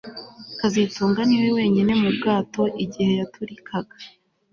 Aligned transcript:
kazitunga 0.59 1.21
niwe 1.27 1.49
wenyine 1.57 1.91
mu 2.01 2.09
bwato 2.17 2.63
igihe 2.83 3.11
yaturikaga 3.19 3.95